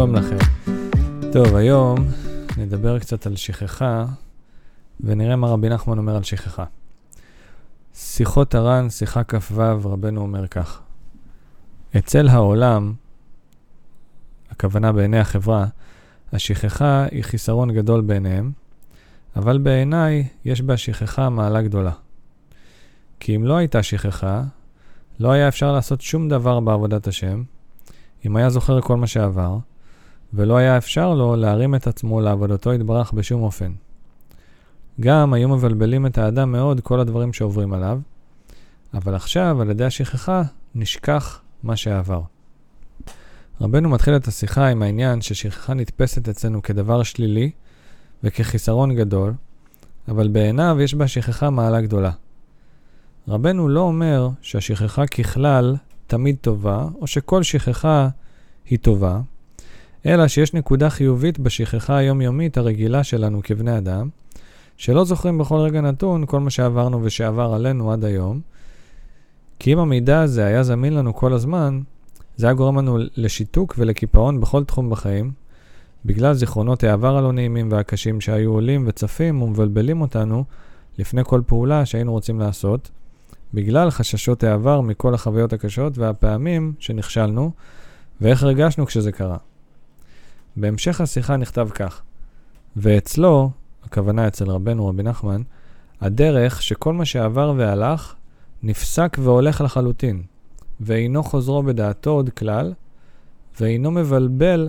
[0.00, 0.36] שלום לכם.
[1.32, 1.98] טוב, היום
[2.56, 4.04] נדבר קצת על שכחה,
[5.00, 6.64] ונראה מה רבי נחמן אומר על שכחה.
[7.94, 10.80] שיחות הר"ן, שיחה כ"ו, רבנו אומר כך:
[11.96, 12.92] אצל העולם,
[14.50, 15.66] הכוונה בעיני החברה,
[16.32, 18.52] השכחה היא חיסרון גדול בעיניהם,
[19.36, 21.92] אבל בעיניי יש בה שכחה מעלה גדולה.
[23.20, 24.42] כי אם לא הייתה שכחה,
[25.20, 27.42] לא היה אפשר לעשות שום דבר בעבודת השם,
[28.26, 29.58] אם היה זוכר כל מה שעבר,
[30.34, 33.72] ולא היה אפשר לו להרים את עצמו לעבודתו יתברך בשום אופן.
[35.00, 38.00] גם היו מבלבלים את האדם מאוד כל הדברים שעוברים עליו,
[38.94, 40.42] אבל עכשיו, על ידי השכחה,
[40.74, 42.22] נשכח מה שעבר.
[43.60, 47.50] רבנו מתחיל את השיחה עם העניין ששכחה נתפסת אצלנו כדבר שלילי
[48.24, 49.32] וכחיסרון גדול,
[50.08, 52.10] אבל בעיניו יש בה שכחה מעלה גדולה.
[53.28, 58.08] רבנו לא אומר שהשכחה ככלל תמיד טובה, או שכל שכחה
[58.66, 59.20] היא טובה,
[60.06, 64.08] אלא שיש נקודה חיובית בשכחה היומיומית הרגילה שלנו כבני אדם,
[64.76, 68.40] שלא זוכרים בכל רגע נתון כל מה שעברנו ושעבר עלינו עד היום,
[69.58, 71.80] כי אם המידע הזה היה זמין לנו כל הזמן,
[72.36, 75.30] זה היה גורם לנו לשיתוק ולקיפאון בכל תחום בחיים,
[76.04, 80.44] בגלל זיכרונות העבר הלא נעימים והקשים שהיו עולים וצפים ומבלבלים אותנו
[80.98, 82.90] לפני כל פעולה שהיינו רוצים לעשות,
[83.54, 87.50] בגלל חששות העבר מכל החוויות הקשות והפעמים שנכשלנו,
[88.20, 89.36] ואיך הרגשנו כשזה קרה.
[90.56, 92.02] בהמשך השיחה נכתב כך:
[92.76, 93.50] ואצלו,
[93.84, 95.42] הכוונה אצל רבנו רבי נחמן,
[96.00, 98.14] הדרך שכל מה שעבר והלך
[98.62, 100.22] נפסק והולך לחלוטין,
[100.80, 102.72] ואינו חוזרו בדעתו עוד כלל,
[103.60, 104.68] ואינו מבלבל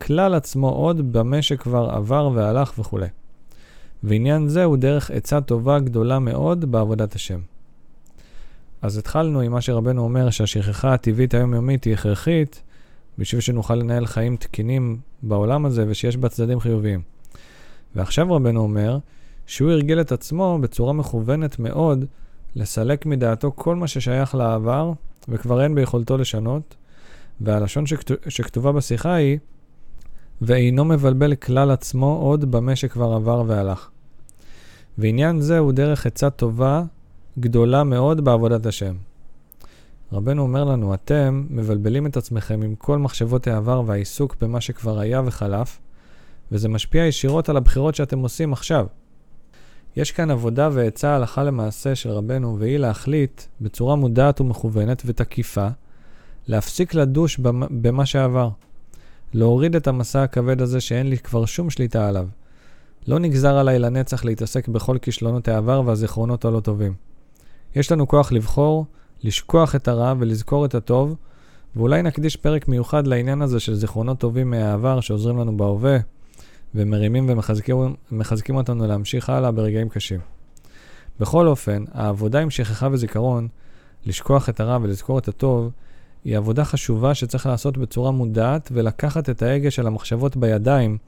[0.00, 2.98] כלל עצמו עוד במה שכבר עבר והלך וכו'.
[4.02, 7.40] ועניין זה הוא דרך עצה טובה גדולה מאוד בעבודת השם.
[8.82, 12.62] אז התחלנו עם מה שרבנו אומר, שהשכחה הטבעית היומיומית היא הכרחית,
[13.18, 17.00] בשביל שנוכל לנהל חיים תקינים בעולם הזה ושיש בה צדדים חיוביים.
[17.94, 18.98] ועכשיו רבנו אומר
[19.46, 22.04] שהוא הרגיל את עצמו בצורה מכוונת מאוד
[22.56, 24.92] לסלק מדעתו כל מה ששייך לעבר
[25.28, 26.74] וכבר אין ביכולתו לשנות,
[27.40, 29.38] והלשון שכתוב, שכתובה בשיחה היא
[30.40, 33.90] ואינו מבלבל כלל עצמו עוד במה שכבר עבר והלך.
[34.98, 36.82] ועניין זה הוא דרך עצה טובה
[37.38, 38.94] גדולה מאוד בעבודת השם.
[40.12, 45.22] רבנו אומר לנו, אתם מבלבלים את עצמכם עם כל מחשבות העבר והעיסוק במה שכבר היה
[45.24, 45.78] וחלף,
[46.52, 48.86] וזה משפיע ישירות על הבחירות שאתם עושים עכשיו.
[49.96, 55.68] יש כאן עבודה ועצה הלכה למעשה של רבנו, והיא להחליט בצורה מודעת ומכוונת ותקיפה,
[56.46, 57.38] להפסיק לדוש
[57.70, 58.48] במה שעבר.
[59.32, 62.28] להוריד את המסע הכבד הזה שאין לי כבר שום שליטה עליו.
[63.06, 66.94] לא נגזר עליי לנצח להתעסק בכל כישלונות העבר והזיכרונות הלא טובים.
[67.74, 68.86] יש לנו כוח לבחור,
[69.22, 71.16] לשכוח את הרע ולזכור את הטוב,
[71.76, 75.98] ואולי נקדיש פרק מיוחד לעניין הזה של זיכרונות טובים מהעבר שעוזרים לנו בהווה,
[76.74, 77.30] ומרימים
[78.10, 80.20] ומחזקים אותנו להמשיך הלאה ברגעים קשים.
[81.20, 83.48] בכל אופן, העבודה עם שכחה וזיכרון,
[84.06, 85.70] לשכוח את הרע ולזכור את הטוב,
[86.24, 90.98] היא עבודה חשובה שצריך לעשות בצורה מודעת ולקחת את ההגה של המחשבות בידיים,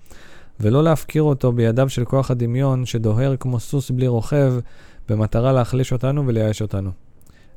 [0.60, 4.54] ולא להפקיר אותו בידיו של כוח הדמיון שדוהר כמו סוס בלי רוכב,
[5.08, 6.90] במטרה להחליש אותנו ולייאש אותנו.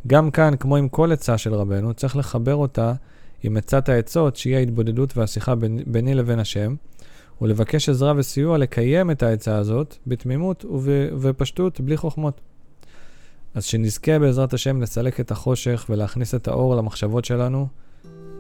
[0.08, 2.94] גם כאן, כמו עם כל עצה של רבנו, צריך לחבר אותה
[3.44, 5.54] עם עצת העצות, שהיא ההתבודדות והשיחה
[5.88, 6.76] ביני לבין השם,
[7.42, 12.42] ולבקש עזרה וסיוע לקיים את העצה הזאת בתמימות ובפשטות, בלי חוכמות.
[13.54, 17.68] אז שנזכה בעזרת השם לסלק את החושך ולהכניס את האור למחשבות שלנו.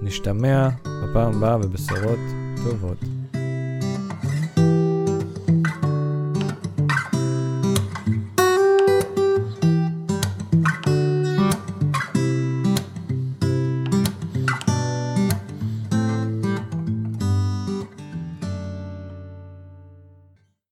[0.01, 0.69] נשתמע
[1.03, 2.19] בפעם הבאה ובשורות
[2.63, 2.97] טובות.